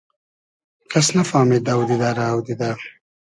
کئس 0.91 1.07
نئفامید 1.17 1.65
اۆدیدۂ 1.75 2.09
رۂ 2.17 2.25
اۆدیدۂ 2.33 2.69